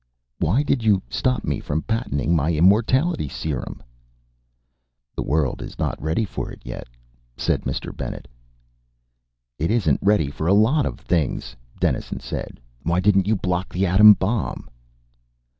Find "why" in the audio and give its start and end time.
0.39-0.63, 12.81-12.99